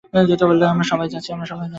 [0.71, 1.29] আমরা সবাই যাচ্ছি।